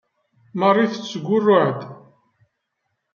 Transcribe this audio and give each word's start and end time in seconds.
Marie 0.59 0.91
tettgurruɛ-d. 0.93 1.79